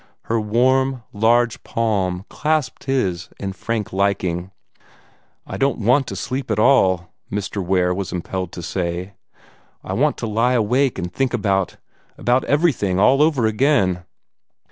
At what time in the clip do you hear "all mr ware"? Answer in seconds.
6.57-7.93